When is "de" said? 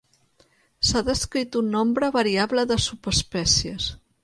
2.73-2.81